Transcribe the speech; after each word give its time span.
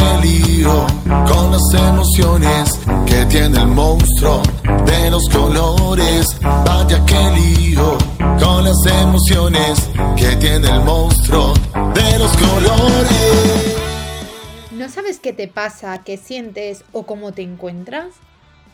qué 0.00 0.26
lío 0.26 0.86
con 1.04 1.52
las 1.52 1.74
emociones 1.74 2.80
que 3.06 3.26
tiene 3.26 3.58
el 3.58 3.66
monstruo 3.66 4.42
de 4.86 5.10
los 5.10 5.28
colores. 5.28 6.38
Vaya 6.40 7.04
qué 7.06 7.30
lío 7.38 7.98
con 8.38 8.64
las 8.64 8.86
emociones 8.86 9.90
que 10.16 10.36
tiene 10.36 10.68
el 10.68 10.80
monstruo 10.80 11.52
de 11.94 12.18
los 12.18 12.32
colores. 12.36 13.76
¿No 14.70 14.88
sabes 14.88 15.20
qué 15.20 15.32
te 15.32 15.48
pasa, 15.48 16.02
qué 16.02 16.16
sientes 16.16 16.84
o 16.92 17.04
cómo 17.04 17.32
te 17.32 17.42
encuentras? 17.42 18.14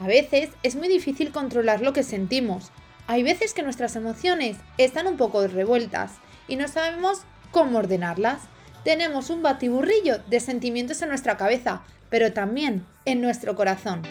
A 0.00 0.06
veces 0.06 0.50
es 0.64 0.74
muy 0.74 0.88
difícil 0.88 1.30
controlar 1.30 1.80
lo 1.80 1.92
que 1.92 2.02
sentimos. 2.02 2.72
Hay 3.06 3.22
veces 3.22 3.54
que 3.54 3.62
nuestras 3.62 3.94
emociones 3.94 4.56
están 4.78 5.06
un 5.06 5.16
poco 5.16 5.46
revueltas 5.46 6.12
y 6.48 6.56
no 6.56 6.66
sabemos 6.66 7.20
cómo 7.52 7.78
ordenarlas. 7.78 8.40
Tenemos 8.84 9.30
un 9.30 9.42
batiburrillo 9.42 10.18
de 10.28 10.40
sentimientos 10.40 11.00
en 11.02 11.08
nuestra 11.10 11.36
cabeza, 11.36 11.82
pero 12.10 12.32
también 12.32 12.84
en 13.04 13.20
nuestro 13.20 13.54
corazón. 13.54 14.02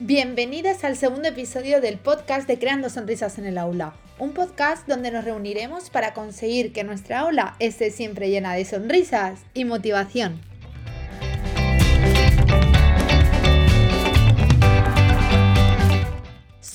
Bienvenidas 0.00 0.82
al 0.82 0.96
segundo 0.96 1.28
episodio 1.28 1.80
del 1.80 1.98
podcast 1.98 2.48
de 2.48 2.58
Creando 2.58 2.90
Sonrisas 2.90 3.38
en 3.38 3.46
el 3.46 3.56
Aula, 3.56 3.94
un 4.18 4.32
podcast 4.32 4.88
donde 4.88 5.12
nos 5.12 5.24
reuniremos 5.24 5.90
para 5.90 6.12
conseguir 6.12 6.72
que 6.72 6.82
nuestra 6.82 7.20
aula 7.20 7.54
esté 7.60 7.92
siempre 7.92 8.30
llena 8.30 8.54
de 8.54 8.64
sonrisas 8.64 9.38
y 9.54 9.64
motivación. 9.64 10.47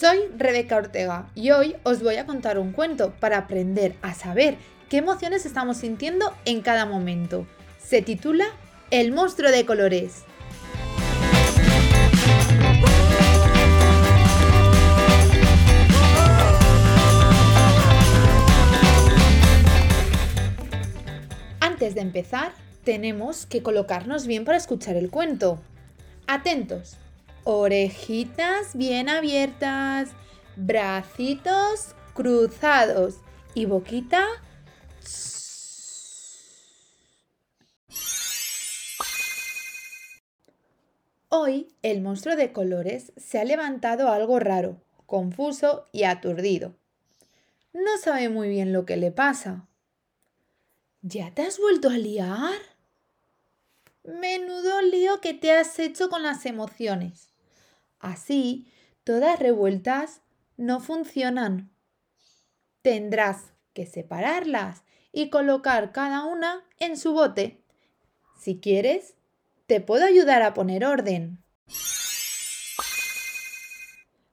Soy 0.04 0.20
Rebeca 0.38 0.76
Ortega 0.76 1.30
y 1.34 1.52
hoy 1.52 1.78
os 1.84 2.04
voy 2.04 2.18
a 2.18 2.26
contar 2.26 2.59
un 2.59 2.73
cuento 2.73 3.14
para 3.22 3.38
aprender 3.38 3.96
a 4.02 4.14
saber 4.14 4.58
qué 4.90 4.98
emociones 4.98 5.46
estamos 5.46 5.78
sintiendo 5.78 6.34
en 6.44 6.62
cada 6.62 6.86
momento. 6.86 7.48
Se 7.82 8.02
titula 8.02 8.44
El 8.92 9.14
monstruo 9.14 9.50
de 9.50 9.66
colores. 9.66 10.26
Antes 21.62 21.96
de 21.96 22.02
empezar, 22.02 22.52
tenemos 22.84 23.46
que 23.46 23.64
colocarnos 23.64 24.28
bien 24.28 24.44
para 24.44 24.58
escuchar 24.58 24.98
el 24.98 25.09
cuento. 25.09 25.62
Atentos. 26.28 26.98
Orejitas 27.45 28.73
bien 28.73 29.09
abiertas, 29.09 30.11
bracitos 30.55 31.94
cruzados 32.13 33.17
y 33.53 33.66
boquita... 33.66 34.25
Hoy 41.35 41.67
el 41.81 42.02
monstruo 42.02 42.35
de 42.35 42.53
colores 42.53 43.11
se 43.17 43.39
ha 43.39 43.44
levantado 43.44 44.09
algo 44.09 44.39
raro, 44.39 44.80
confuso 45.07 45.88
y 45.91 46.03
aturdido. 46.03 46.75
No 47.73 47.97
sabe 48.02 48.30
muy 48.30 48.50
bien 48.50 48.72
lo 48.72 48.85
que 48.85 48.97
le 48.97 49.11
pasa. 49.11 49.67
¿Ya 51.02 51.33
te 51.33 51.41
has 51.41 51.57
vuelto 51.57 51.89
a 51.89 51.97
liar? 51.97 52.53
Menudo 54.03 54.83
lío 54.83 55.22
que 55.22 55.33
te 55.33 55.52
has 55.52 55.80
hecho 55.80 56.07
con 56.07 56.22
las 56.22 56.45
emociones. 56.45 57.33
Así, 58.04 58.68
todas 59.06 59.40
revueltas 59.40 60.19
no 60.58 60.81
funcionan. 60.81 61.72
Tendrás 62.81 63.53
que 63.74 63.86
separarlas 63.86 64.84
y 65.14 65.30
colocar 65.30 65.94
cada 65.94 66.25
una 66.25 66.66
en 66.80 66.97
su 66.97 67.13
bote. 67.13 67.63
Si 68.38 68.59
quieres, 68.59 69.16
te 69.68 69.80
puedo 69.80 70.03
ayudar 70.03 70.42
a 70.42 70.53
poner 70.53 70.84
orden. 70.84 71.42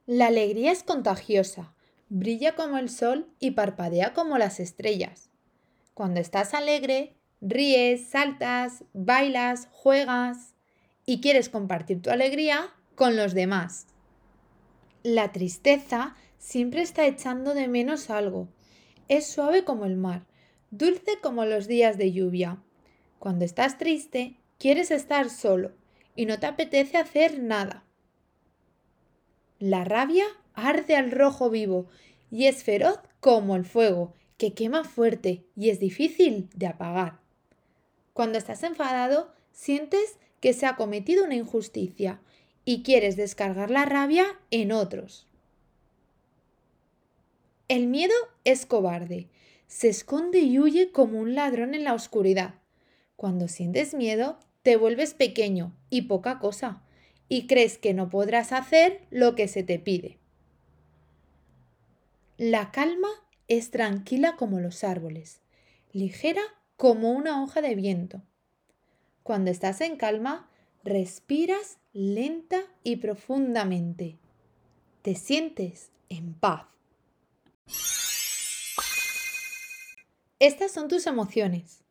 La 0.04 0.26
alegría 0.26 0.72
es 0.72 0.82
contagiosa, 0.82 1.72
brilla 2.08 2.56
como 2.56 2.76
el 2.76 2.90
sol 2.90 3.28
y 3.38 3.52
parpadea 3.52 4.14
como 4.14 4.36
las 4.36 4.58
estrellas. 4.58 5.30
Cuando 5.94 6.18
estás 6.18 6.54
alegre, 6.54 7.14
ríes, 7.40 8.08
saltas, 8.08 8.82
bailas, 8.94 9.68
juegas 9.70 10.56
y 11.06 11.20
quieres 11.20 11.48
compartir 11.48 12.02
tu 12.02 12.10
alegría 12.10 12.74
con 13.00 13.16
los 13.16 13.32
demás. 13.32 13.86
La 15.02 15.32
tristeza 15.32 16.16
siempre 16.36 16.82
está 16.82 17.06
echando 17.06 17.54
de 17.54 17.66
menos 17.66 18.10
algo. 18.10 18.48
Es 19.08 19.26
suave 19.26 19.64
como 19.64 19.86
el 19.86 19.96
mar, 19.96 20.26
dulce 20.70 21.18
como 21.22 21.46
los 21.46 21.66
días 21.66 21.96
de 21.96 22.12
lluvia. 22.12 22.62
Cuando 23.18 23.46
estás 23.46 23.78
triste, 23.78 24.36
quieres 24.58 24.90
estar 24.90 25.30
solo 25.30 25.72
y 26.14 26.26
no 26.26 26.38
te 26.40 26.46
apetece 26.46 26.98
hacer 26.98 27.40
nada. 27.40 27.84
La 29.58 29.82
rabia 29.84 30.26
arde 30.52 30.94
al 30.94 31.10
rojo 31.10 31.48
vivo 31.48 31.86
y 32.30 32.48
es 32.48 32.64
feroz 32.64 33.00
como 33.20 33.56
el 33.56 33.64
fuego 33.64 34.12
que 34.36 34.52
quema 34.52 34.84
fuerte 34.84 35.46
y 35.56 35.70
es 35.70 35.80
difícil 35.80 36.50
de 36.54 36.66
apagar. 36.66 37.18
Cuando 38.12 38.36
estás 38.36 38.62
enfadado, 38.62 39.32
sientes 39.52 40.18
que 40.40 40.52
se 40.52 40.66
ha 40.66 40.76
cometido 40.76 41.24
una 41.24 41.36
injusticia 41.36 42.20
y 42.64 42.82
quieres 42.82 43.16
descargar 43.16 43.70
la 43.70 43.84
rabia 43.84 44.26
en 44.50 44.72
otros. 44.72 45.26
El 47.68 47.86
miedo 47.86 48.14
es 48.44 48.66
cobarde, 48.66 49.28
se 49.66 49.88
esconde 49.88 50.40
y 50.40 50.58
huye 50.58 50.90
como 50.90 51.20
un 51.20 51.34
ladrón 51.34 51.74
en 51.74 51.84
la 51.84 51.94
oscuridad. 51.94 52.54
Cuando 53.16 53.46
sientes 53.46 53.94
miedo, 53.94 54.38
te 54.62 54.76
vuelves 54.76 55.14
pequeño 55.14 55.72
y 55.88 56.02
poca 56.02 56.38
cosa, 56.38 56.82
y 57.28 57.46
crees 57.46 57.78
que 57.78 57.94
no 57.94 58.10
podrás 58.10 58.52
hacer 58.52 59.06
lo 59.10 59.36
que 59.36 59.46
se 59.46 59.62
te 59.62 59.78
pide. 59.78 60.18
La 62.36 62.72
calma 62.72 63.08
es 63.46 63.70
tranquila 63.70 64.34
como 64.36 64.58
los 64.58 64.82
árboles, 64.82 65.40
ligera 65.92 66.42
como 66.76 67.12
una 67.12 67.42
hoja 67.42 67.62
de 67.62 67.74
viento. 67.74 68.22
Cuando 69.22 69.50
estás 69.50 69.80
en 69.80 69.96
calma, 69.96 70.49
respiras 70.82 71.78
lenta 71.92 72.62
y 72.82 72.96
profundamente. 72.96 74.18
Te 75.02 75.14
sientes 75.14 75.90
en 76.08 76.34
paz. 76.34 76.66
Estas 80.38 80.72
son 80.72 80.88
tus 80.88 81.06
emociones. 81.06 81.84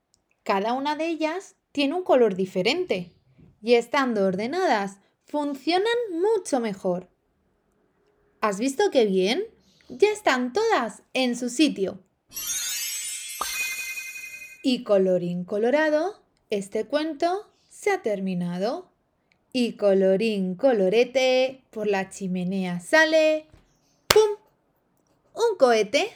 Cada 0.44 0.74
una 0.74 0.96
de 0.96 1.08
ellas 1.08 1.56
tiene 1.72 1.94
un 1.94 2.04
color 2.04 2.36
diferente 2.36 3.14
y 3.62 3.76
estando 3.76 4.26
ordenadas 4.26 4.98
funcionan 5.26 5.94
mucho 6.12 6.60
mejor. 6.60 7.10
¿Has 8.42 8.60
visto 8.60 8.90
qué 8.92 9.06
bien? 9.06 9.44
ya 9.90 10.12
están 10.12 10.54
todas 10.54 11.02
en 11.14 11.36
su 11.36 11.50
sitio. 11.50 12.04
Y 14.62 14.84
colorín 14.84 15.44
colorado, 15.44 16.24
este 16.50 16.86
cuento 16.86 17.52
se 17.80 17.92
ha 17.92 18.02
terminado. 18.02 18.90
Y 19.52 19.74
colorín 19.74 20.56
colorete, 20.56 21.62
por 21.72 21.88
la 21.88 22.10
chimenea 22.10 22.80
sale... 22.80 23.48
¡Pum! 24.08 24.38
Un 25.34 25.58
cohete. 25.58 26.10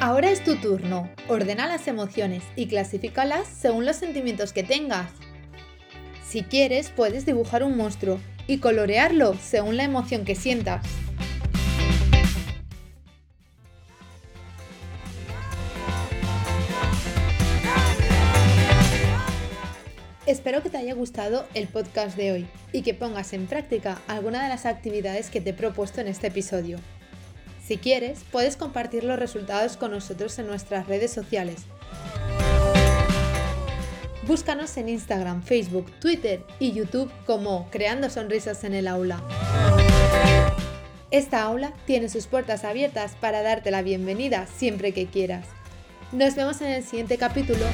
Ahora 0.00 0.30
es 0.30 0.44
tu 0.44 0.56
turno. 0.56 1.08
Ordena 1.28 1.66
las 1.66 1.88
emociones 1.88 2.42
y 2.56 2.66
clasifícalas 2.66 3.48
según 3.48 3.86
los 3.86 3.96
sentimientos 3.96 4.52
que 4.52 4.64
tengas. 4.64 5.10
Si 6.26 6.42
quieres, 6.42 6.90
puedes 6.90 7.24
dibujar 7.24 7.62
un 7.62 7.76
monstruo 7.76 8.18
y 8.46 8.58
colorearlo 8.58 9.34
según 9.40 9.76
la 9.76 9.84
emoción 9.84 10.24
que 10.24 10.34
sientas. 10.34 10.84
Espero 20.28 20.62
que 20.62 20.68
te 20.68 20.76
haya 20.76 20.92
gustado 20.92 21.46
el 21.54 21.68
podcast 21.68 22.14
de 22.14 22.32
hoy 22.32 22.46
y 22.70 22.82
que 22.82 22.92
pongas 22.92 23.32
en 23.32 23.46
práctica 23.46 24.02
alguna 24.06 24.42
de 24.42 24.50
las 24.50 24.66
actividades 24.66 25.30
que 25.30 25.40
te 25.40 25.50
he 25.50 25.54
propuesto 25.54 26.02
en 26.02 26.06
este 26.06 26.26
episodio. 26.26 26.78
Si 27.64 27.78
quieres, 27.78 28.20
puedes 28.30 28.58
compartir 28.58 29.04
los 29.04 29.18
resultados 29.18 29.78
con 29.78 29.90
nosotros 29.90 30.38
en 30.38 30.46
nuestras 30.46 30.86
redes 30.86 31.12
sociales 31.12 31.64
Búscanos 34.26 34.76
en 34.76 34.90
Instagram, 34.90 35.42
Facebook, 35.42 35.90
Twitter 36.00 36.44
y 36.58 36.72
YouTube 36.72 37.10
como 37.24 37.66
Creando 37.70 38.10
Sonrisas 38.10 38.62
en 38.64 38.74
el 38.74 38.86
Aula. 38.86 39.22
Esta 41.10 41.42
aula 41.42 41.72
tiene 41.86 42.10
sus 42.10 42.26
puertas 42.26 42.64
abiertas 42.64 43.16
para 43.18 43.40
darte 43.40 43.70
la 43.70 43.80
bienvenida 43.80 44.46
siempre 44.46 44.92
que 44.92 45.06
quieras. 45.06 45.46
Nos 46.12 46.34
vemos 46.34 46.60
en 46.60 46.72
el 46.72 46.84
siguiente 46.84 47.16
capítulo. 47.16 47.64